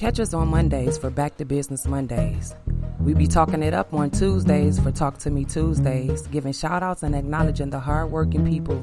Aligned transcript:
Catch 0.00 0.18
us 0.18 0.32
on 0.32 0.48
Mondays 0.48 0.96
for 0.96 1.10
Back 1.10 1.36
to 1.36 1.44
Business 1.44 1.86
Mondays. 1.86 2.54
We 3.00 3.12
be 3.12 3.26
talking 3.26 3.62
it 3.62 3.74
up 3.74 3.92
on 3.92 4.10
Tuesdays 4.10 4.80
for 4.80 4.90
Talk 4.90 5.18
to 5.18 5.30
Me 5.30 5.44
Tuesdays, 5.44 6.26
giving 6.28 6.54
shout 6.54 6.82
outs 6.82 7.02
and 7.02 7.14
acknowledging 7.14 7.68
the 7.68 7.80
hardworking 7.80 8.48
people 8.48 8.82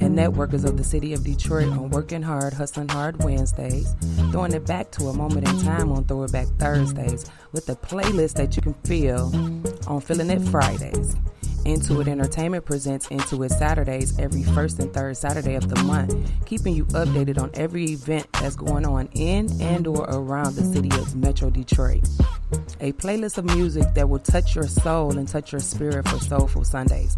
and 0.00 0.18
networkers 0.18 0.64
of 0.64 0.76
the 0.76 0.82
city 0.82 1.12
of 1.12 1.22
Detroit 1.22 1.68
on 1.68 1.90
Working 1.90 2.20
Hard, 2.20 2.52
Hustling 2.52 2.88
Hard 2.88 3.22
Wednesdays, 3.22 3.94
throwing 4.32 4.54
it 4.54 4.66
back 4.66 4.90
to 4.90 5.04
a 5.04 5.12
moment 5.12 5.48
in 5.48 5.56
time 5.62 5.92
on 5.92 6.02
Throw 6.02 6.24
It 6.24 6.32
Back 6.32 6.48
Thursdays, 6.58 7.26
with 7.52 7.68
a 7.68 7.76
playlist 7.76 8.34
that 8.34 8.56
you 8.56 8.62
can 8.62 8.74
feel 8.82 9.30
on 9.86 10.00
Feeling 10.00 10.30
It 10.30 10.42
Fridays. 10.48 11.14
Intuit 11.66 12.06
Entertainment 12.06 12.64
presents 12.64 13.08
Intuit 13.08 13.50
Saturdays 13.50 14.16
every 14.20 14.44
first 14.44 14.78
and 14.78 14.94
third 14.94 15.16
Saturday 15.16 15.56
of 15.56 15.68
the 15.68 15.82
month, 15.82 16.16
keeping 16.46 16.76
you 16.76 16.84
updated 16.86 17.42
on 17.42 17.50
every 17.54 17.86
event 17.86 18.24
that's 18.34 18.54
going 18.54 18.86
on 18.86 19.08
in 19.14 19.50
and 19.60 19.88
or 19.88 20.04
around 20.04 20.54
the 20.54 20.62
city 20.62 20.90
of 20.90 21.16
Metro 21.16 21.50
Detroit. 21.50 22.04
A 22.80 22.92
playlist 22.92 23.38
of 23.38 23.46
music 23.46 23.94
that 23.94 24.08
will 24.08 24.20
touch 24.20 24.54
your 24.54 24.68
soul 24.68 25.18
and 25.18 25.26
touch 25.26 25.50
your 25.50 25.60
spirit 25.60 26.08
for 26.08 26.20
Soulful 26.20 26.62
Sundays. 26.62 27.16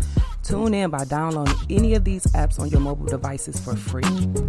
Tune 0.48 0.72
in 0.72 0.88
by 0.88 1.04
downloading 1.04 1.54
any 1.68 1.94
of 1.94 2.04
these 2.04 2.24
apps 2.28 2.58
on 2.58 2.70
your 2.70 2.80
mobile 2.80 3.04
devices 3.04 3.60
for 3.60 3.77
free. 3.77 4.02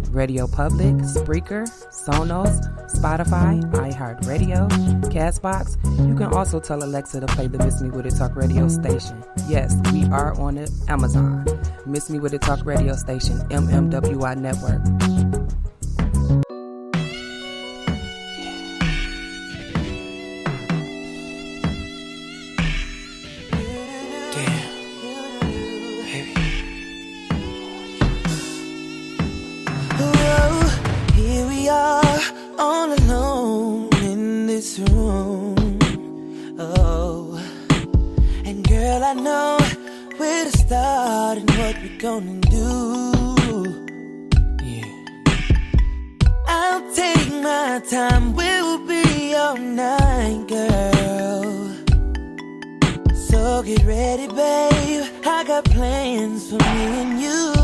Radio 0.08 0.46
Public, 0.46 0.94
Spreaker, 1.04 1.68
Sonos, 1.92 2.58
Spotify, 2.90 3.60
iHeartRadio, 3.72 4.66
Castbox. 5.12 5.76
You 6.08 6.14
can 6.14 6.32
also 6.32 6.58
tell 6.58 6.82
Alexa 6.82 7.20
to 7.20 7.26
play 7.26 7.48
the 7.48 7.58
Miss 7.58 7.82
Me 7.82 7.90
With 7.90 8.06
It 8.06 8.16
Talk 8.16 8.34
radio 8.34 8.66
station. 8.68 9.22
Yes, 9.46 9.76
we 9.92 10.06
are 10.06 10.32
on 10.40 10.66
Amazon. 10.88 11.44
Miss 11.84 12.08
Me 12.08 12.18
With 12.18 12.32
It 12.32 12.40
Talk 12.40 12.64
radio 12.64 12.94
station, 12.94 13.36
MMWI 13.50 14.38
Network. 14.38 15.09
Gonna 42.10 42.40
do. 42.40 43.62
Yeah, 44.64 44.92
I'll 46.48 46.82
take 46.92 47.30
my 47.48 47.80
time, 47.88 48.34
we'll 48.34 48.84
be 48.84 49.34
all 49.34 49.56
night, 49.56 50.44
girl. 50.48 51.44
So 53.28 53.62
get 53.62 53.84
ready, 53.84 54.26
babe. 54.26 55.04
I 55.24 55.44
got 55.46 55.64
plans 55.66 56.50
for 56.50 56.58
me 56.74 56.84
and 57.02 57.20
you. 57.20 57.59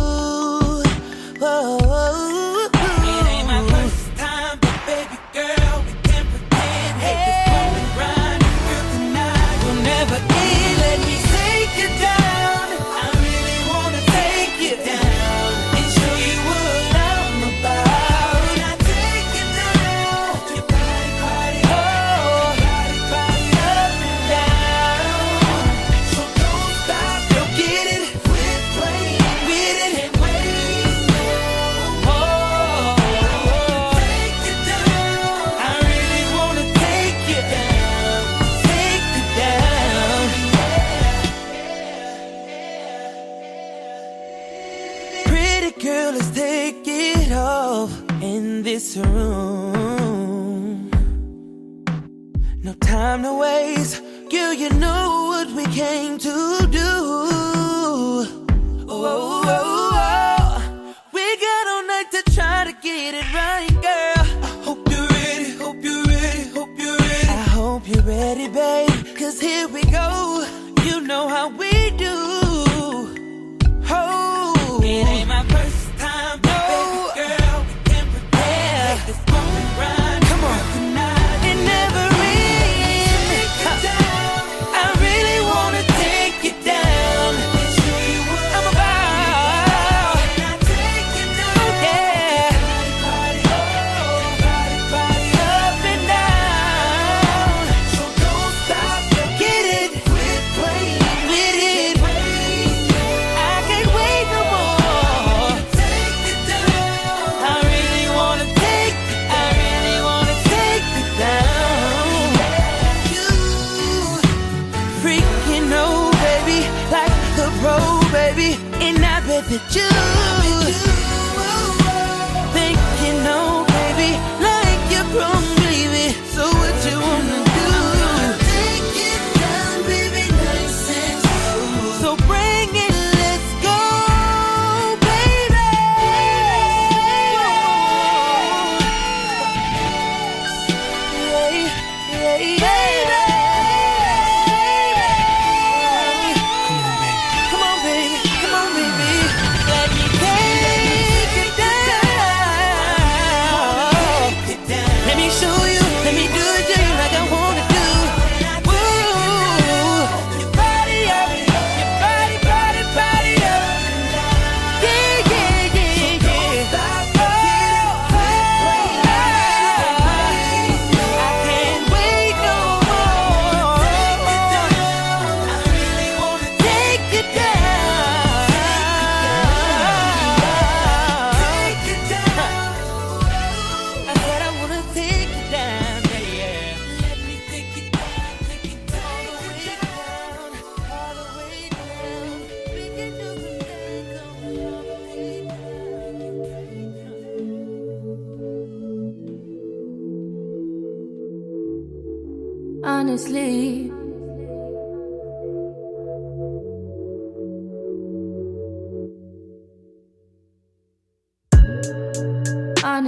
Let's 46.16 46.30
take 46.30 46.82
it 46.86 47.32
off 47.32 47.92
in 48.22 48.62
this 48.62 48.96
room. 48.96 50.90
No 52.62 52.72
time 52.74 53.22
to 53.22 53.34
waste, 53.38 54.02
girl. 54.30 54.54
You 54.54 54.70
know 54.70 55.26
what 55.32 55.48
we 55.58 55.64
came 55.66 56.18
to 56.18 56.66
do. 56.70 56.92
Oh, 57.98 58.26
oh, 58.88 59.42
oh, 59.46 59.90
oh. 60.08 60.94
we 61.12 61.26
got 61.46 61.64
all 61.72 61.84
night 61.92 62.10
to 62.12 62.22
try 62.32 62.64
to 62.64 62.74
get 62.88 63.14
it 63.20 63.28
right, 63.34 63.74
girl. 63.88 64.24
I 64.48 64.52
hope 64.64 64.88
you're 64.90 65.08
ready, 65.18 65.50
hope 65.64 65.80
you're 65.84 66.04
ready, 66.04 66.44
hope 66.56 66.78
you're 66.78 66.98
ready. 66.98 67.28
I 67.28 67.44
hope 67.58 67.88
you're 67.88 68.02
ready, 68.02 68.48
babe. 68.48 69.16
Cause 69.18 69.38
here 69.40 69.68
we 69.68 69.82
go. 69.82 70.46
You 70.84 71.00
know 71.02 71.28
how 71.28 71.48
we 71.48 71.90
do. 71.90 72.15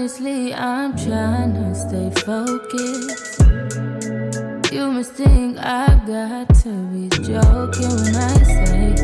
Honestly, 0.08 0.54
I'm 0.54 0.96
trying 0.96 1.52
to 1.52 1.74
stay 1.74 2.10
focused. 2.22 3.42
You 4.72 4.90
must 4.90 5.12
think 5.12 5.58
I 5.58 6.00
got 6.06 6.48
to 6.62 6.70
be 6.88 7.10
joking 7.10 7.92
when 7.92 8.16
I 8.16 8.42
say 8.42 8.94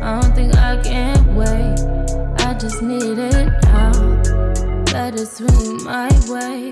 I 0.00 0.18
don't 0.18 0.34
think 0.34 0.56
I 0.56 0.80
can 0.82 1.36
wait. 1.36 1.78
I 2.40 2.54
just 2.58 2.80
need 2.80 3.18
it 3.18 3.52
now. 3.64 3.92
Let 4.94 5.20
it 5.20 5.26
swing 5.26 5.84
my 5.84 6.08
way. 6.30 6.70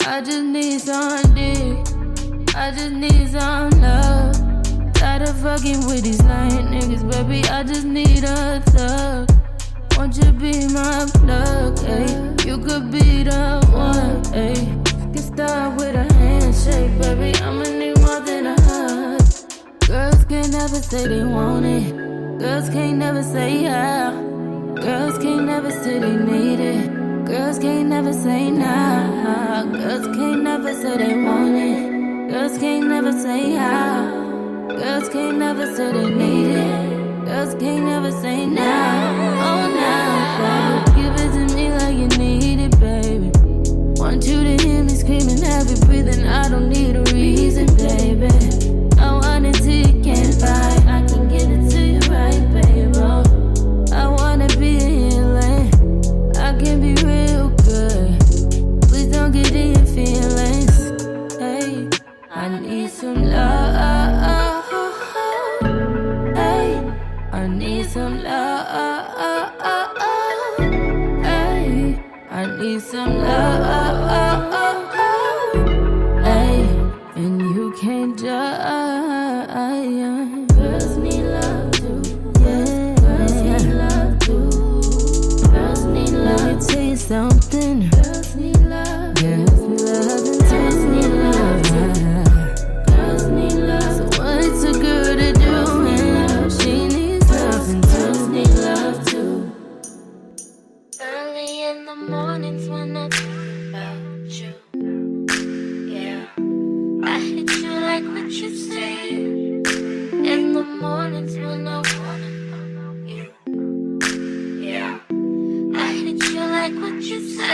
I 0.00 0.20
just 0.20 0.42
need 0.42 0.80
some 0.80 1.32
dick. 1.32 1.86
I 2.56 2.72
just 2.72 2.90
need 2.90 3.28
some 3.28 3.70
love. 3.82 4.34
Tired 4.94 5.28
of 5.28 5.36
fucking 5.42 5.86
with 5.86 6.02
these 6.02 6.24
lying 6.24 6.66
niggas, 6.74 7.08
baby. 7.08 7.48
I 7.50 7.62
just 7.62 7.84
need 7.84 8.24
a 8.24 8.60
thug. 8.66 9.35
Won't 9.96 10.16
you 10.18 10.30
be 10.32 10.68
my 10.68 11.06
plug, 11.14 11.76
ayy? 11.78 12.44
You 12.44 12.58
could 12.58 12.90
be 12.92 13.24
the 13.24 13.64
one, 13.72 14.22
ayy. 14.34 15.12
Get 15.12 15.24
started 15.24 15.76
with 15.78 15.96
a 15.96 16.12
handshake, 16.14 16.92
baby. 17.00 17.32
I'ma 17.42 17.64
need 17.64 17.98
more 18.00 18.20
than 18.20 18.46
a 18.46 18.60
hug. 18.60 19.22
Girls 19.86 20.24
can't 20.26 20.52
never 20.52 20.80
say 20.82 21.08
they 21.08 21.24
want 21.24 21.64
it. 21.64 21.96
Girls 22.38 22.68
can't 22.68 22.98
never 22.98 23.22
say 23.22 23.62
yeah. 23.62 24.12
Girls 24.74 25.18
can't 25.18 25.46
never 25.46 25.70
say 25.70 25.98
they 25.98 26.16
need 26.16 26.60
it. 26.60 26.94
Girls 27.24 27.58
can't 27.58 27.88
never 27.88 28.12
say 28.12 28.50
nah. 28.50 29.62
Girls 29.64 30.06
can't 30.14 30.42
never 30.42 30.74
say 30.74 30.96
they 30.98 31.14
want 31.22 31.56
it. 31.56 32.30
Girls 32.30 32.58
can't 32.58 32.86
never 32.86 33.12
say 33.12 33.52
yeah. 33.52 34.04
Girls 34.68 35.08
can't 35.08 35.38
never 35.38 35.74
say 35.74 35.90
they 35.92 36.10
need 36.10 36.50
it. 36.56 36.85
Girls 37.26 37.56
can't 37.56 37.84
never 37.84 38.12
say 38.12 38.46
nah. 38.46 38.62
Oh, 38.62 39.66
nah, 39.74 40.94
baby. 40.94 41.02
Give 41.02 41.14
it 41.26 41.48
to 41.48 41.56
me 41.56 41.72
like 41.72 41.96
you 41.96 42.06
need 42.18 42.60
it, 42.60 42.78
baby. 42.78 43.32
Want 44.00 44.24
you 44.24 44.44
to 44.44 44.64
hear 44.64 44.84
me 44.84 44.90
screaming, 44.90 45.42
heavy 45.42 45.74
breathing. 45.86 46.24
I 46.24 46.48
don't 46.48 46.68
need 46.68 46.94
a 46.94 47.02
reason, 47.12 47.66
baby. 47.74 48.28
I 49.00 49.10
want 49.10 49.44
it 49.44 49.54
till 49.54 49.95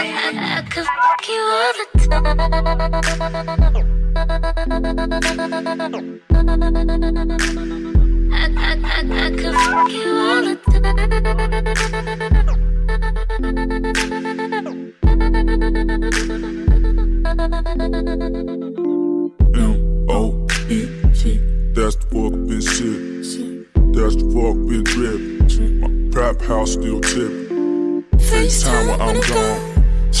say. 0.03 0.11
I, 0.13 0.17
I 0.57 0.61
could 0.63 0.85
fuck 0.85 1.27
you 1.27 1.41
all 1.57 1.73
the 1.79 1.85
time. 1.99 2.25
I, 8.31 8.43
I, 8.57 8.71
I, 8.83 9.01
I 9.19 9.31
could 9.31 9.55
fuck 9.55 9.91
you 9.91 10.09
all 10.27 10.41
the 10.47 10.55
time. 10.65 10.83
M 19.55 19.73
O 20.09 20.11
E 20.69 20.79
T. 21.13 21.21
That's 21.73 21.95
the 21.95 22.05
fuck 22.11 22.33
bitch 22.47 22.67
shit. 22.75 22.93
That's 23.93 24.15
the 24.15 24.25
fuck 24.33 24.57
bitch 24.67 24.89
drip. 24.93 25.19
My 25.81 25.89
trap 26.11 26.37
house 26.41 26.71
still 26.73 26.99
tipping. 27.01 28.03
FaceTime 28.17 28.85
when 28.87 29.01
I'm 29.01 29.21
gone. 29.21 29.72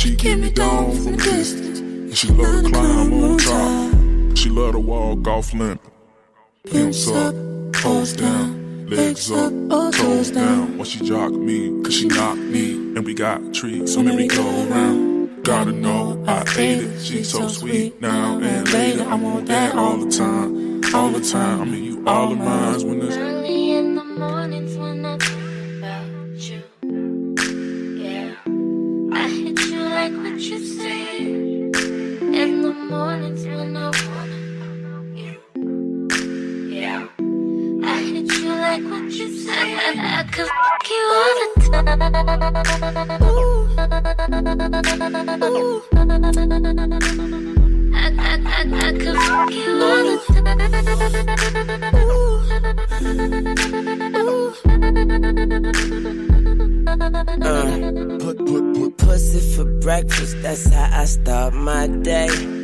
She 0.03 0.17
give 0.17 0.37
me 0.37 0.51
down 0.51 0.91
from 0.97 1.13
a 1.13 1.15
distance. 1.15 1.79
And 1.79 2.17
she 2.17 2.27
love 2.27 2.65
to 2.65 2.69
climb 2.69 3.13
on 3.23 3.37
top. 3.37 4.37
She 4.37 4.49
love 4.49 4.73
to 4.73 4.79
walk 4.79 5.25
off 5.29 5.53
limp. 5.53 5.81
Pimps 6.69 7.07
up, 7.07 7.33
toes 7.71 8.11
down, 8.11 8.85
legs 8.89 9.31
up, 9.31 9.53
toes 9.93 10.31
down. 10.31 10.77
When 10.77 10.83
she 10.83 10.99
jock 11.05 11.31
me, 11.31 11.81
cause 11.83 11.93
she 11.93 12.09
knock 12.09 12.37
me. 12.37 12.73
And 12.73 13.05
we 13.05 13.13
got 13.13 13.53
trees, 13.53 13.93
so 13.93 14.03
merry 14.03 14.27
go 14.27 14.43
around. 14.67 15.41
Gotta 15.45 15.71
know 15.71 16.21
I 16.27 16.41
ate 16.57 16.83
it. 16.83 17.01
She's 17.01 17.31
so 17.31 17.47
sweet 17.47 18.01
now 18.01 18.39
and 18.39 18.73
later. 18.73 19.03
I 19.03 19.15
want 19.15 19.45
that 19.47 19.73
all 19.73 19.95
the 19.95 20.11
time, 20.11 20.83
all 20.93 21.11
the 21.11 21.21
time. 21.21 21.61
I 21.61 21.63
mean, 21.63 21.83
you 21.85 22.03
all 22.05 22.33
of 22.33 22.37
mine 22.39 22.85
when 22.85 23.01
it's 23.03 23.32
Uh, 57.45 58.17
put, 58.19 58.37
put, 58.37 58.73
put 58.73 58.97
pussy 58.97 59.55
for 59.55 59.65
breakfast, 59.81 60.41
that's 60.41 60.67
how 60.73 61.01
I 61.01 61.05
start 61.05 61.53
my 61.53 61.87
day. 61.87 62.62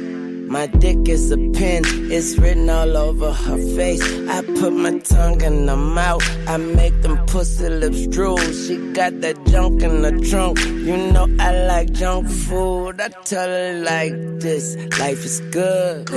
My 0.49 0.65
dick 0.65 1.07
is 1.07 1.29
a 1.29 1.37
pen, 1.37 1.83
it's 2.11 2.35
written 2.39 2.71
all 2.71 2.97
over 2.97 3.31
her 3.31 3.57
face. 3.75 4.01
I 4.27 4.41
put 4.41 4.73
my 4.73 4.97
tongue 4.97 5.41
in 5.41 5.67
her 5.67 5.77
mouth, 5.77 6.23
I 6.47 6.57
make 6.57 6.99
them 7.03 7.23
pussy 7.27 7.69
lips 7.69 8.07
drool. 8.07 8.39
She 8.39 8.77
got 8.93 9.21
that 9.21 9.45
junk 9.45 9.83
in 9.83 10.01
the 10.01 10.11
trunk, 10.27 10.59
you 10.65 10.97
know 11.13 11.27
I 11.39 11.51
like 11.67 11.91
junk 11.91 12.27
food. 12.27 12.99
I 12.99 13.09
tell 13.25 13.47
her 13.47 13.83
like 13.83 14.13
this, 14.39 14.75
life 14.97 15.23
is 15.23 15.39
good. 15.51 16.09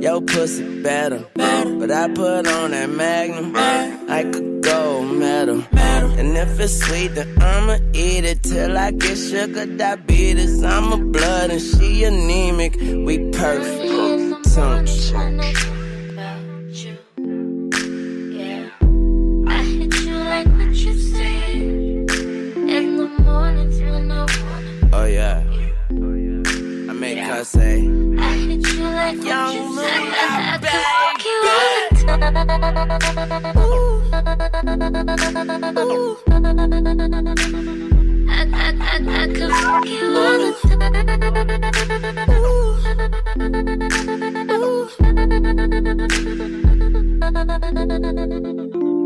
Yo, 0.00 0.20
pussy 0.20 0.82
better, 0.82 1.26
but 1.34 1.90
I 1.90 2.06
put 2.14 2.46
on 2.46 2.70
that 2.70 2.88
magnum 2.88 3.52
like 4.06 4.32
a 4.36 4.55
gold 4.66 5.16
medal. 5.16 5.62
And 6.18 6.36
if 6.36 6.58
it's 6.60 6.78
sweet, 6.84 7.14
then 7.14 7.28
I'ma 7.40 7.76
eat 7.92 8.24
it 8.24 8.42
till 8.42 8.76
I 8.76 8.90
get 8.90 9.16
sugar 9.16 9.66
diabetes. 9.66 10.62
I'm 10.62 10.92
a 10.92 10.96
blood 10.96 11.50
and 11.50 11.60
she 11.60 12.04
anemic. 12.04 12.74
We 13.06 13.30
perfect. 13.30 13.86
Tongue 14.54 14.86
Oh 24.92 25.04
yeah. 25.04 25.44
I 26.90 26.92
make 26.92 27.18
her 27.18 27.44
say, 27.44 27.82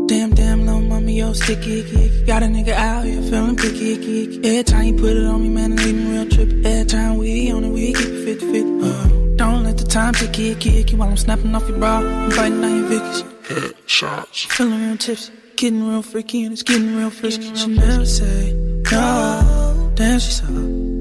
Damn, 0.07 0.31
damn, 0.31 0.65
little 0.65 0.81
mommy, 0.81 1.19
yo, 1.19 1.31
sticky, 1.33 1.79
icky, 1.79 2.05
icky. 2.05 2.25
Got 2.25 2.43
a 2.43 2.47
nigga 2.47 2.69
out 2.69 3.05
here 3.05 3.21
feeling 3.21 3.55
picky. 3.55 4.39
Every 4.43 4.63
time 4.63 4.85
you 4.85 4.93
put 4.95 5.15
it 5.15 5.25
on 5.25 5.41
me, 5.43 5.49
man, 5.49 5.79
I 5.79 5.85
need 5.85 5.95
a 5.95 6.09
real 6.09 6.29
trip. 6.29 6.65
Every 6.65 6.85
time 6.85 7.17
we 7.17 7.51
on 7.51 7.63
it, 7.63 7.69
we 7.69 7.93
keep 7.93 8.07
it 8.07 8.39
fit 8.39 8.41
50. 8.41 8.59
Uh, 8.81 9.07
don't 9.37 9.63
let 9.63 9.77
the 9.77 9.85
time 9.85 10.13
tick, 10.13 10.37
icky, 10.37 10.95
while 10.95 11.09
I'm 11.09 11.15
snapping 11.15 11.55
off 11.55 11.67
your 11.69 11.77
bra. 11.77 11.99
I'm 11.99 12.29
biting 12.31 12.63
on 12.63 12.75
your 12.79 12.89
Vickies. 12.89 13.23
Headshots. 13.47 14.47
Feeling 14.47 14.81
real 14.81 14.97
tipsy 14.97 15.31
getting 15.61 15.87
real 15.87 16.01
freaky 16.01 16.43
and 16.43 16.53
it's 16.53 16.63
getting 16.63 16.95
real 16.95 17.11
frisky. 17.11 17.53
She 17.53 17.67
never 17.67 18.03
say 18.03 18.51
no. 18.91 19.91
Damn, 19.93 20.19
she 20.19 20.31
so 20.31 20.47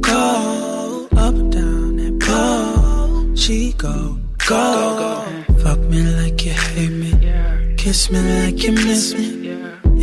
cold. 0.04 1.08
Up 1.16 1.34
and 1.34 1.50
down 1.50 1.96
that 1.96 2.20
pole. 2.20 3.34
She 3.36 3.72
go, 3.72 4.18
go, 4.46 4.66
go. 5.00 5.54
Fuck 5.62 5.78
me 5.78 6.02
like 6.02 6.44
you 6.44 6.52
hate 6.52 6.90
me. 6.90 7.74
Kiss 7.78 8.10
me 8.10 8.20
like 8.20 8.62
you 8.62 8.72
miss 8.72 9.14
me. 9.14 9.50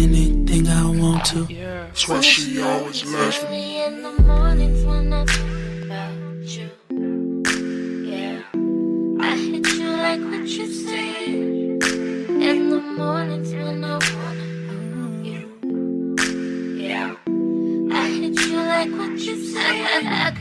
Anything 0.04 0.68
I 0.68 0.90
want 0.90 1.24
to. 1.26 1.44
That's 1.44 2.08
why 2.08 2.22
she 2.22 2.60
always 2.60 3.06
loves 3.06 3.44
me. 3.52 3.86
in 3.86 4.02
the 4.02 4.12
morning. 4.24 4.87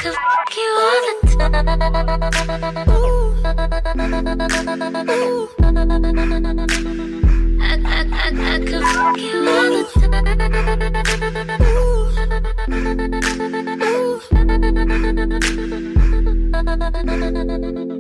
I 0.07 0.09
could 0.09 0.19
fuck 0.23 0.57
you 0.57 0.71
all 0.87 1.01
the 1.03 1.15
time. 1.37 2.87
Ooh. 2.89 3.35
Ooh. 5.11 5.51
I, 7.61 7.63
I, 7.85 8.07
I, 8.13 8.31
I 8.53 8.59
could 8.61 8.85
fuck 8.85 9.19
you 9.19 9.37
all 9.49 9.71
the 9.75 9.83
time. 10.01 11.61
Ooh. 17.43 17.93
Ooh. 17.93 17.96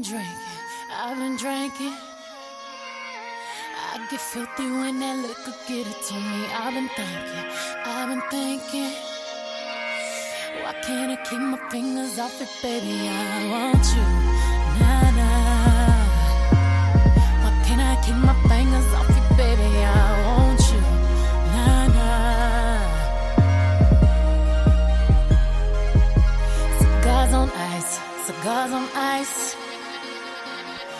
been 0.00 0.12
drinking, 0.12 0.34
I've 0.92 1.16
been 1.18 1.36
drinking. 1.36 1.92
I 3.92 4.06
get 4.10 4.20
filthy 4.20 4.70
when 4.70 4.98
that 5.00 5.16
liquor 5.16 5.54
get 5.68 5.86
it 5.86 6.02
to 6.08 6.14
me. 6.14 6.46
I've 6.54 6.74
been 6.74 6.88
thinking, 6.96 7.46
I've 7.84 8.08
been 8.08 8.22
thinking. 8.30 8.92
Why 10.62 10.72
can't 10.82 11.12
I 11.12 11.16
keep 11.28 11.40
my 11.40 11.58
fingers 11.70 12.18
off 12.18 12.40
it, 12.40 12.48
baby? 12.62 13.08
I 13.08 13.46
want 13.50 13.86
you, 13.94 14.06
nah, 14.80 15.10
nah. 15.18 16.04
Why 17.42 17.64
can't 17.66 17.80
I 17.80 18.00
keep 18.02 18.16
my 18.16 18.34
fingers 18.48 18.94
off? 18.94 19.09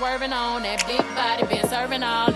swerving 0.00 0.32
on. 0.32 0.62
That 0.62 0.82
big 0.86 1.04
body, 1.14 1.44
been 1.44 1.68
serving 1.68 2.02
all 2.02 2.29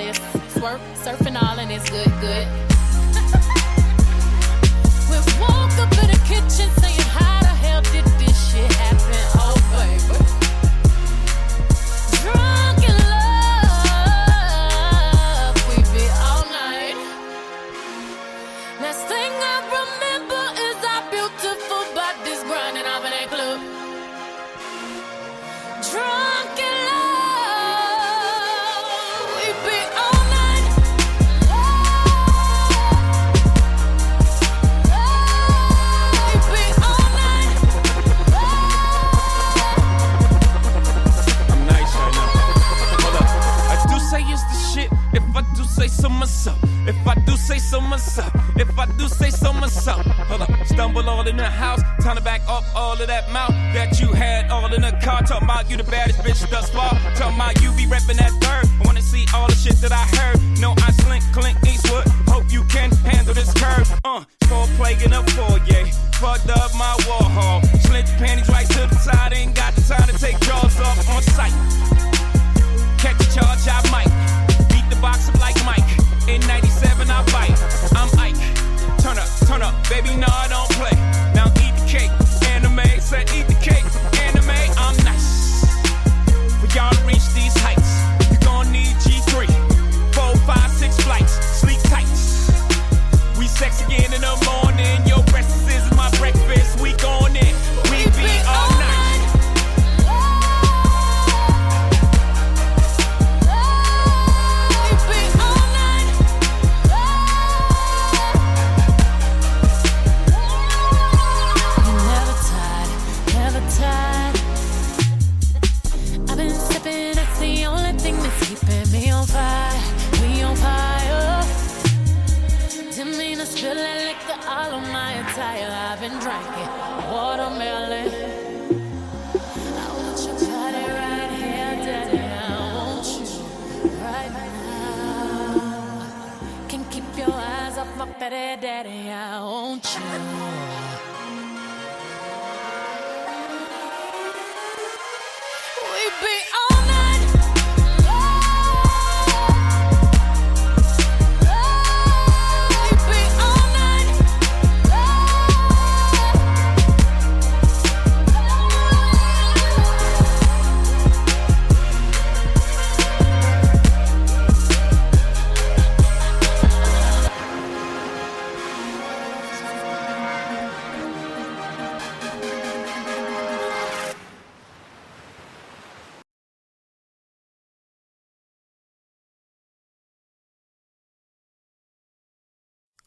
daddy. 138.64 139.11
I 139.11 139.42
want 139.42 139.85
you. 139.94 140.84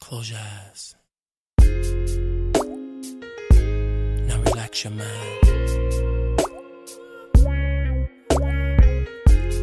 Close 0.08 0.30
your 0.30 0.38
eyes. 0.38 0.94
Now 4.26 4.40
relax 4.40 4.84
your 4.84 4.92
mind. 4.94 5.38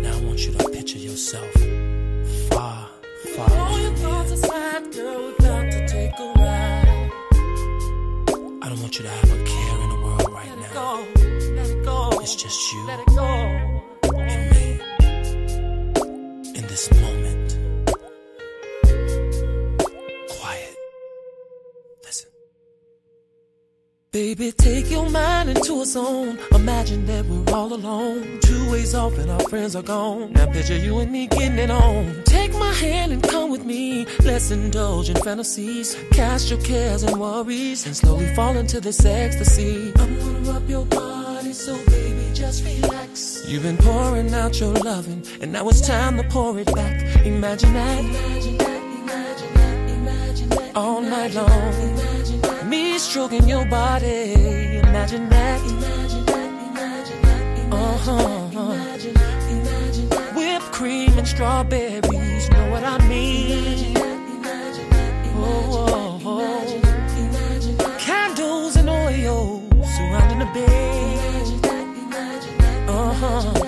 Now 0.04 0.14
I 0.14 0.22
want 0.24 0.46
you 0.46 0.52
to 0.54 0.70
picture 0.70 1.00
yourself 1.00 1.52
far, 2.52 2.88
far 3.36 3.52
All 3.58 3.80
your 3.80 3.96
thoughts 3.96 4.32
aside, 4.34 4.94
girl, 4.94 5.34
about 5.40 5.72
to 5.72 5.88
take 5.88 6.12
a 6.20 6.34
ride. 6.38 7.12
I 8.62 8.70
don't 8.70 8.82
want 8.82 9.00
you 9.00 9.04
to 9.04 9.10
have 9.10 9.32
a 9.32 9.44
care 9.46 9.80
in 9.82 9.90
the 9.90 10.00
world 10.04 10.30
right 10.32 10.48
Let 10.48 10.60
it 10.60 10.62
now. 10.62 10.74
go, 10.74 11.08
let 11.56 11.70
it 11.72 11.84
go. 11.84 12.20
It's 12.22 12.36
just 12.36 12.72
you 12.72 12.86
Let 12.86 13.00
it 13.00 13.08
go. 13.08 13.15
Baby, 24.16 24.54
take 24.54 24.90
your 24.90 25.10
mind 25.10 25.50
into 25.50 25.82
a 25.82 25.86
zone. 25.86 26.40
Imagine 26.54 27.06
that 27.06 27.26
we're 27.26 27.54
all 27.54 27.74
alone. 27.74 28.40
Two 28.40 28.72
ways 28.72 28.96
off 28.96 29.18
and 29.18 29.30
our 29.30 29.42
friends 29.50 29.76
are 29.76 29.84
gone. 29.84 30.32
Now 30.32 30.50
picture 30.54 30.78
you 30.78 31.00
and 31.00 31.12
me 31.12 31.28
getting 31.28 31.60
it 31.60 31.70
on. 31.70 32.24
Take 32.24 32.54
my 32.54 32.72
hand 32.72 33.12
and 33.12 33.22
come 33.22 33.52
with 33.52 33.66
me. 33.66 34.06
Let's 34.24 34.52
indulge 34.52 35.10
in 35.10 35.18
fantasies. 35.18 35.98
Cast 36.12 36.50
your 36.50 36.62
cares 36.62 37.04
and 37.04 37.20
worries 37.20 37.86
and 37.86 37.94
slowly 37.94 38.34
fall 38.36 38.56
into 38.56 38.80
this 38.80 39.04
ecstasy. 39.04 39.92
I'm 39.98 40.18
gonna 40.18 40.50
rub 40.50 40.70
your 40.70 40.86
body 40.86 41.52
so 41.52 41.76
baby, 41.88 42.34
just 42.34 42.64
relax. 42.64 43.44
You've 43.50 43.64
been 43.64 43.76
pouring 43.76 44.34
out 44.34 44.62
your 44.62 44.76
loving 44.76 45.26
and 45.42 45.52
now 45.52 45.68
it's 45.68 45.86
time 45.86 46.16
to 46.16 46.24
pour 46.30 46.58
it 46.58 46.74
back. 46.74 47.26
Imagine 47.26 47.74
that. 47.74 48.00
Imagine 48.00 48.58
that, 48.60 48.82
imagine 48.82 49.54
that, 49.56 49.90
imagine 49.90 50.50
that. 50.52 50.74
All 50.74 51.02
night 51.02 51.34
long. 51.34 52.15
Imagine 52.96 53.10
that. 53.10 53.36
Me 53.36 53.40
stroking 53.40 53.50
your 53.50 53.66
body. 53.66 54.78
Imagine 54.78 55.28
that. 55.30 55.60
Imagine 55.60 56.26
that, 56.26 56.50
imagine 56.70 57.22
that, 57.24 57.74
uh-huh. 57.74 58.50
Imagine, 58.54 59.18
imagine 59.18 60.10
that. 60.10 60.36
Whipped 60.36 60.72
cream 60.72 61.18
and 61.18 61.28
strawberries, 61.28 62.50
know 62.52 62.72
what 62.72 62.86
I 62.86 62.98
mean? 63.10 63.98
Oh, 65.38 65.90
oh, 65.90 66.22
oh. 66.26 67.98
Candles 68.00 68.78
and 68.78 68.90
oil 68.90 69.62
surrounding 69.98 70.40
the 70.40 70.46
bed. 70.54 71.20
Uh-huh. 72.88 73.64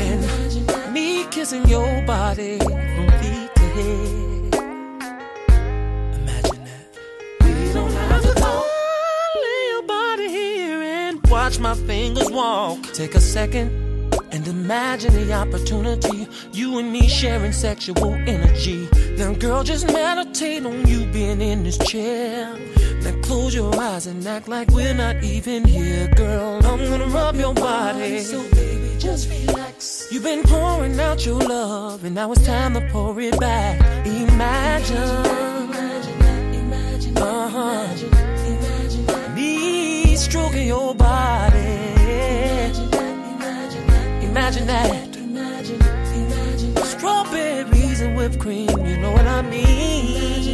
And 0.00 0.94
me 0.94 1.26
kissing 1.30 1.66
your 1.68 2.02
body 2.06 2.58
from 2.60 3.10
feet 3.20 3.54
to 3.56 3.62
head. 3.76 4.15
Watch 11.56 11.60
my 11.60 11.86
fingers 11.86 12.30
walk. 12.30 12.82
Take 12.92 13.14
a 13.14 13.20
second 13.20 13.70
and 14.32 14.46
imagine 14.48 15.14
the 15.14 15.32
opportunity. 15.32 16.28
You 16.52 16.78
and 16.78 16.92
me 16.92 17.08
sharing 17.08 17.52
sexual 17.52 18.14
energy. 18.14 18.88
Now, 19.16 19.32
girl, 19.34 19.62
just 19.62 19.86
meditate 19.86 20.64
on 20.66 20.86
you 20.86 21.06
being 21.12 21.40
in 21.40 21.64
this 21.64 21.78
chair. 21.78 22.54
Now, 23.02 23.20
close 23.22 23.54
your 23.54 23.74
eyes 23.80 24.06
and 24.06 24.26
act 24.26 24.48
like 24.48 24.68
we're 24.70 24.94
not 24.94 25.22
even 25.22 25.64
here, 25.64 26.08
girl. 26.16 26.60
I'm 26.66 26.78
gonna 26.78 27.06
rub 27.06 27.36
your 27.36 27.54
body. 27.54 28.20
So, 28.20 28.42
baby, 28.50 28.96
just 28.98 29.30
relax. 29.30 30.08
You've 30.10 30.24
been 30.24 30.42
pouring 30.42 30.98
out 31.00 31.24
your 31.24 31.40
love, 31.40 32.04
and 32.04 32.14
now 32.14 32.32
it's 32.32 32.44
time 32.44 32.74
to 32.74 32.80
pour 32.90 33.18
it 33.20 33.38
back. 33.38 33.80
Imagine. 34.06 35.26
Uh-huh. 37.16 37.86
Me 39.34 40.16
stroking 40.16 40.66
your 40.66 40.94
body. 40.94 41.45
Imagine 44.46 44.66
that. 44.68 45.16
Strawberries 46.86 48.00
and 48.00 48.16
whipped 48.16 48.38
cream, 48.38 48.68
you 48.86 48.96
know 48.96 49.10
what 49.10 49.26
I 49.26 49.42
mean. 49.42 50.45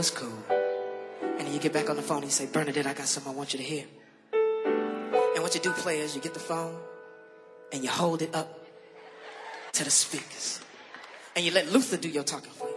It 0.00 0.08
was 0.08 0.10
cool. 0.12 0.44
And 1.20 1.40
then 1.40 1.52
you 1.52 1.58
get 1.58 1.74
back 1.74 1.90
on 1.90 1.96
the 1.96 2.00
phone 2.02 2.22
and 2.22 2.26
you 2.26 2.30
say, 2.30 2.46
Bernadette, 2.46 2.86
I 2.86 2.94
got 2.94 3.06
something 3.06 3.34
I 3.34 3.36
want 3.36 3.52
you 3.52 3.58
to 3.58 3.64
hear. 3.64 3.84
And 5.34 5.42
what 5.42 5.54
you 5.54 5.60
do, 5.60 5.72
play 5.72 5.98
is 5.98 6.14
you 6.14 6.22
get 6.22 6.32
the 6.32 6.40
phone 6.40 6.74
and 7.70 7.84
you 7.84 7.90
hold 7.90 8.22
it 8.22 8.34
up 8.34 8.66
to 9.72 9.84
the 9.84 9.90
speakers. 9.90 10.58
And 11.36 11.44
you 11.44 11.52
let 11.52 11.70
Luther 11.70 11.98
do 11.98 12.08
your 12.08 12.24
talking 12.24 12.50
for 12.50 12.66
you. 12.66 12.76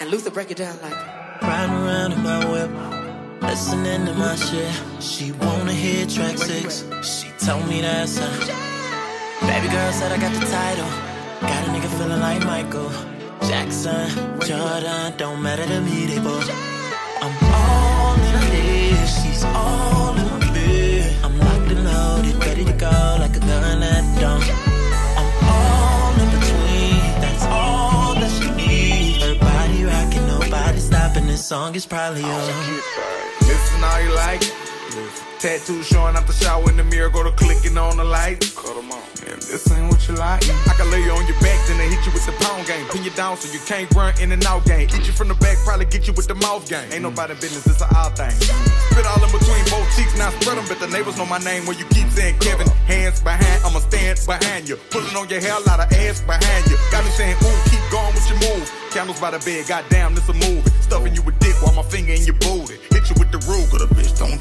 And 0.00 0.10
Luther 0.10 0.30
break 0.30 0.50
it 0.50 0.56
down 0.56 0.80
like, 0.80 0.96
Riding 1.42 1.76
around 1.76 2.12
in 2.12 2.22
my 2.22 2.46
whip, 2.50 3.42
listening 3.42 4.06
to 4.06 4.14
my 4.14 4.36
shit. 4.36 5.02
She 5.02 5.32
wanna 5.32 5.74
hear 5.74 6.06
track 6.06 6.38
six. 6.38 6.82
She 7.02 7.28
told 7.44 7.68
me 7.68 7.82
that's 7.82 8.16
her. 8.16 9.46
Baby 9.46 9.68
girl 9.68 9.92
said 9.92 10.12
I 10.12 10.18
got 10.18 10.32
the 10.32 10.46
title. 10.46 10.90
Got 11.42 11.68
a 11.68 11.70
nigga 11.72 11.90
feeling 11.98 12.20
like 12.20 12.42
Michael 12.46 13.19
Jackson, 13.50 14.08
Jordan. 14.46 15.12
Don't 15.16 15.42
matter 15.42 15.66
to 15.66 15.80
me, 15.80 16.06
they 16.06 16.20
both. 16.20 16.48
I'm 17.20 17.34
all 17.50 18.14
in 18.14 18.34
head. 18.46 19.08
She's 19.08 19.42
all 19.42 20.16
in 20.16 20.28
my. 20.38 21.24
I'm 21.24 21.36
locked 21.36 21.72
and 21.74 21.82
loaded, 21.82 22.36
ready 22.46 22.64
to 22.64 22.72
go 22.72 23.16
like 23.18 23.36
a 23.36 23.40
gun 23.40 23.82
at 23.82 24.20
dawn. 24.20 24.40
I'm 25.18 25.30
all 25.50 26.12
in 26.22 26.30
between. 26.30 27.02
That's 27.20 27.44
all 27.46 28.14
that 28.20 28.30
she 28.38 28.48
needs. 28.54 29.24
Her 29.24 29.34
body 29.34 29.82
rocking, 29.82 30.28
nobody 30.28 30.78
stopping. 30.78 31.26
This 31.26 31.44
song 31.44 31.74
is 31.74 31.86
probably 31.86 32.22
on. 32.22 32.80
Listen 33.48 33.82
all 33.82 34.00
you 34.00 34.14
like. 34.14 34.42
Tattoo 35.38 35.82
showing 35.82 36.16
out 36.16 36.26
the 36.26 36.32
shower 36.32 36.68
in 36.68 36.76
the 36.76 36.84
mirror, 36.84 37.08
go 37.10 37.22
to 37.22 37.32
clicking 37.32 37.78
on 37.78 37.96
the 37.96 38.04
light. 38.04 38.40
Cut 38.56 38.76
'em 38.76 38.90
on. 38.90 39.02
And 39.26 39.40
this 39.42 39.70
ain't 39.70 39.88
what 39.88 40.00
you 40.08 40.14
like. 40.14 40.42
I 40.66 40.74
can 40.74 40.90
lay 40.90 41.02
you 41.02 41.12
on 41.12 41.26
your 41.26 41.38
back, 41.40 41.58
then 41.66 41.78
they 41.78 41.88
hit 41.88 42.04
you 42.04 42.12
with 42.12 42.26
the 42.26 42.32
pound 42.44 42.66
game. 42.66 42.86
Pin 42.88 43.04
you 43.04 43.10
down 43.10 43.36
so 43.36 43.50
you 43.52 43.60
can't 43.66 43.88
run 43.94 44.12
in 44.20 44.32
and 44.32 44.44
out 44.44 44.64
game. 44.64 44.88
Eat 44.90 45.06
you 45.06 45.12
from 45.12 45.28
the 45.28 45.34
back, 45.34 45.56
probably 45.64 45.86
get 45.86 46.06
you 46.06 46.12
with 46.12 46.26
the 46.26 46.34
mouth 46.34 46.68
game. 46.68 46.84
Ain't 46.92 47.02
nobody 47.02 47.34
business, 47.34 47.66
it's 47.66 47.80
a 47.80 47.88
odd 47.94 48.16
thing. 48.16 48.34
Spit 48.90 49.06
all 49.06 49.22
in 49.22 49.30
between 49.30 49.64
both 49.70 49.88
cheeks, 49.96 50.16
now 50.18 50.30
spread 50.40 50.58
them, 50.58 50.66
but 50.68 50.80
the 50.80 50.88
neighbors 50.88 51.16
know 51.16 51.26
my 51.26 51.38
name 51.38 51.64
when 51.66 51.78
you 51.78 51.84
keep 51.86 52.08
saying 52.10 52.38
Kevin. 52.40 52.66
Hands 52.86 53.20
behind, 53.20 53.64
I'ma 53.64 53.80
stand 53.80 54.18
behind 54.26 54.68
you. 54.68 54.76
Pulling 54.90 55.16
on 55.16 55.28
your 55.28 55.40
hair, 55.40 55.56
a 55.56 55.64
lot 55.68 55.80
of 55.80 55.92
ass 55.92 56.20
behind 56.20 56.66
you. 56.68 56.76
Got 56.90 57.04
me 57.04 57.10
saying, 57.10 57.36
ooh, 57.40 57.58
keep 57.70 57.80
going 57.90 58.12
with 58.14 58.28
your 58.28 58.40
move. 58.50 58.66
Candles 58.90 59.20
by 59.20 59.30
the 59.30 59.38
bed, 59.40 59.66
goddamn, 59.68 60.14
this 60.14 60.28
a 60.28 60.34
movie. 60.34 60.68
Stuffing 60.80 61.14
you 61.14 61.22
with 61.22 61.38
while 61.62 61.74
my 61.74 61.82
finger 61.82 62.12
in 62.12 62.24
your 62.24 62.38
booty. 62.44 62.76
Hit 62.90 63.08
you 63.10 63.16
with 63.18 63.30
the 63.30 63.40
rule, 63.48 63.66
cause 63.70 63.80
the 63.80 63.90
bitch 63.94 64.12
don't 64.18 64.40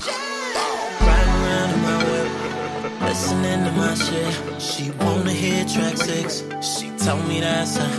Riding 1.08 1.38
around 1.44 1.70
in 1.76 1.82
my 1.88 1.98
whip, 2.08 3.02
listening 3.02 3.64
to 3.66 3.72
my 3.72 3.94
shit. 3.96 4.62
She 4.62 4.92
wanna 4.92 5.32
hear 5.32 5.66
track 5.66 5.98
six. 5.98 6.44
She 6.62 6.90
told 6.98 7.28
me 7.28 7.42
that's 7.42 7.78
her. 7.78 7.92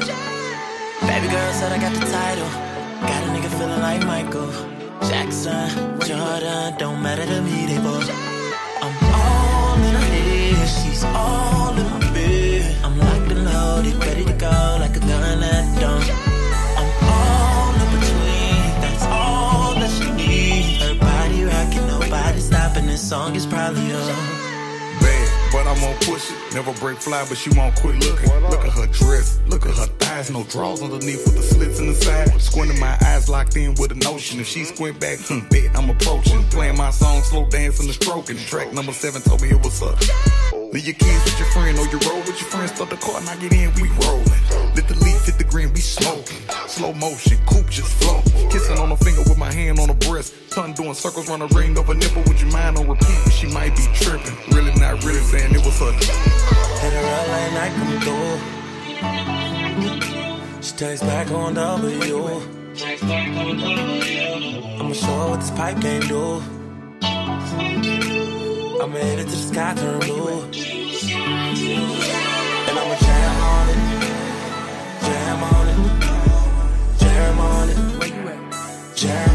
Baby 1.07 1.29
girl 1.29 1.53
said 1.53 1.73
I 1.73 1.79
got 1.81 1.95
the 1.95 2.07
title. 2.07 2.51
Got 3.01 3.23
a 3.25 3.29
nigga 3.35 3.51
feeling 3.59 3.81
like 3.81 4.05
Michael 4.05 4.51
Jackson, 5.09 5.69
Jordan. 6.01 6.77
Don't 6.79 7.03
matter 7.03 7.25
to 7.25 7.41
me, 7.43 7.67
they 7.67 7.79
both. 7.79 8.09
I'm 8.83 8.95
all 9.15 9.79
in 9.89 9.95
her 9.95 10.09
head. 10.15 10.69
She's 10.69 11.05
all 11.05 11.77
in 11.77 11.87
my 11.91 12.13
bed. 12.13 12.77
I'm 12.85 12.99
locked 12.99 13.33
and 13.33 13.45
loaded, 13.45 13.95
ready 14.05 14.25
to 14.25 14.33
go 14.35 14.77
like 14.79 14.97
a 14.97 15.01
gun 15.01 15.20
This 23.01 23.09
song 23.09 23.35
is 23.35 23.47
probably 23.47 23.95
on. 23.95 24.13
bad, 25.01 25.53
but 25.53 25.67
I'm 25.67 25.81
gonna 25.81 25.97
push 26.01 26.31
it. 26.31 26.55
Never 26.55 26.71
break 26.75 26.99
fly, 26.99 27.25
but 27.27 27.39
she 27.39 27.49
won't 27.57 27.75
quit 27.77 27.97
looking. 28.05 28.29
Look 28.51 28.61
at 28.61 28.73
her 28.73 28.87
dress, 28.89 29.41
look 29.47 29.65
at 29.65 29.75
her 29.75 29.87
thighs, 29.87 30.31
no 30.31 30.45
drawers 30.45 30.83
underneath 30.83 31.25
with 31.25 31.35
the 31.35 31.43
slits 31.43 31.81
in 31.81 31.87
the 31.87 31.95
side. 31.95 32.39
Squinting 32.39 32.79
my 32.79 32.99
eyes 33.01 33.27
locked 33.31 33.57
in 33.57 33.75
with 33.77 33.93
a 33.93 33.95
notion. 33.95 34.39
If 34.39 34.49
she 34.49 34.65
squint 34.65 35.01
back, 35.01 35.19
hmm, 35.21 35.49
bet 35.49 35.75
I'm 35.75 35.89
approaching. 35.89 36.45
Playing 36.51 36.77
my 36.77 36.91
song, 36.91 37.23
slow 37.23 37.49
dancing 37.49 37.87
and 37.87 37.95
stroking. 37.95 38.37
Track 38.37 38.75
number 38.75 38.93
seven 38.93 39.23
told 39.23 39.41
me 39.41 39.49
it 39.49 39.65
was 39.65 39.81
up. 39.81 39.99
Leave 40.53 40.85
your 40.85 40.95
kids 40.95 41.25
with 41.25 41.39
your 41.39 41.49
friend 41.57 41.79
or 41.79 41.87
you 41.87 41.99
roll 42.07 42.21
with 42.21 42.39
your 42.39 42.51
friends. 42.53 42.75
Start 42.75 42.91
the 42.91 42.97
car 42.97 43.17
and 43.17 43.29
I 43.31 43.37
get 43.37 43.55
in, 43.55 43.73
we 43.81 43.89
rolling. 44.05 44.29
Let 44.77 44.89
the 44.89 44.97
leaf 45.01 45.25
hit 45.25 45.39
the 45.39 45.45
green, 45.45 45.73
we 45.73 45.81
smoking. 45.81 46.40
Slow 46.71 46.93
motion, 46.93 47.39
coupe 47.47 47.69
just 47.69 47.93
flow. 48.01 48.23
Kissing 48.49 48.79
on 48.79 48.91
the 48.91 48.97
finger 48.97 49.23
with 49.23 49.37
my 49.37 49.53
hand 49.53 49.81
on 49.81 49.89
the 49.89 49.95
breast. 50.07 50.33
Tongue 50.51 50.73
doing 50.73 50.95
circles 50.95 51.29
round 51.29 51.43
the 51.43 51.49
ring 51.49 51.77
of 51.77 51.91
a 51.91 51.95
nipple 51.95 52.23
with 52.23 52.41
you 52.41 52.47
mind 52.47 52.79
on 52.79 52.87
repeat. 52.89 53.33
She 53.33 53.49
might 53.49 53.75
be 53.75 53.83
tripping. 53.93 54.37
Really 54.55 54.73
not 54.79 55.03
really 55.03 55.19
saying 55.19 55.53
it 55.53 55.65
was 55.67 55.77
her. 55.81 55.91
Hit 55.91 56.93
her 56.93 57.07
up 57.19 57.27
night, 57.59 57.73
come 57.75 58.01
through. 58.07 58.39
She 60.63 60.73
takes 60.77 61.03
back 61.03 61.33
on 61.33 61.55
W. 61.55 62.41
I'ma 64.79 64.93
show 64.93 65.07
her 65.07 65.31
what 65.31 65.41
this 65.41 65.51
pipe 65.51 65.81
game 65.81 66.03
do. 66.03 66.41
I'ma 68.81 68.97
hit 68.97 69.19
it 69.19 69.25
till 69.25 69.27
the 69.27 69.37
sky 69.37 69.75
turn 69.75 69.99
blue. 69.99 70.47
Jam 79.01 79.30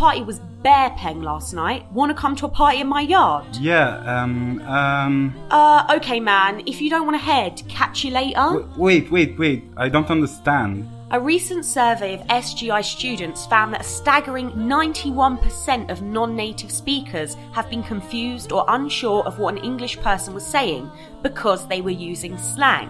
party 0.00 0.22
was 0.22 0.38
bare 0.62 0.88
peng 0.96 1.20
last 1.20 1.52
night. 1.52 1.84
Wanna 1.92 2.14
come 2.14 2.34
to 2.36 2.46
a 2.46 2.48
party 2.48 2.80
in 2.80 2.86
my 2.86 3.02
yard? 3.02 3.44
Yeah, 3.56 3.98
um, 3.98 4.62
um. 4.62 5.34
Uh, 5.50 5.96
okay, 5.96 6.18
man. 6.20 6.62
If 6.64 6.80
you 6.80 6.88
don't 6.88 7.04
want 7.04 7.16
to 7.20 7.24
head, 7.32 7.62
catch 7.68 8.02
you 8.02 8.10
later. 8.10 8.46
w- 8.56 8.66
wait, 8.78 9.10
wait, 9.10 9.38
wait. 9.38 9.64
I 9.76 9.90
don't 9.90 10.10
understand. 10.10 10.88
A 11.10 11.20
recent 11.20 11.66
survey 11.66 12.14
of 12.14 12.26
SGI 12.28 12.82
students 12.82 13.44
found 13.44 13.74
that 13.74 13.82
a 13.82 13.84
staggering 13.84 14.50
91% 14.52 15.90
of 15.90 16.00
non 16.00 16.34
native 16.34 16.70
speakers 16.70 17.36
have 17.52 17.68
been 17.68 17.82
confused 17.82 18.52
or 18.52 18.64
unsure 18.68 19.22
of 19.26 19.38
what 19.38 19.54
an 19.54 19.62
English 19.62 20.00
person 20.00 20.32
was 20.32 20.46
saying 20.46 20.90
because 21.22 21.66
they 21.68 21.82
were 21.82 21.90
using 21.90 22.38
slang. 22.38 22.88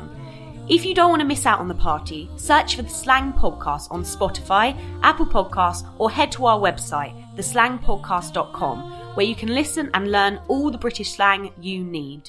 If 0.70 0.85
you 0.85 0.94
don't 0.94 1.11
want 1.11 1.18
to 1.18 1.26
miss 1.26 1.46
out 1.46 1.59
on 1.59 1.66
the 1.66 1.74
party, 1.74 2.30
search 2.37 2.76
for 2.76 2.83
the 2.83 2.88
Slang 2.88 3.33
Podcast 3.33 3.90
on 3.90 4.04
Spotify, 4.04 4.80
Apple 5.02 5.26
Podcasts, 5.26 5.85
or 5.98 6.09
head 6.12 6.30
to 6.30 6.46
our 6.46 6.61
website, 6.61 7.12
theslangpodcast.com, 7.35 9.16
where 9.16 9.26
you 9.26 9.35
can 9.35 9.52
listen 9.52 9.90
and 9.94 10.12
learn 10.12 10.40
all 10.46 10.70
the 10.70 10.78
British 10.78 11.11
slang 11.11 11.50
you 11.61 11.83
need. 11.83 12.28